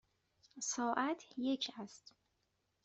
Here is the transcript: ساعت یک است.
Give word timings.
ساعت 0.63 1.23
یک 1.37 1.69
است. 1.79 2.13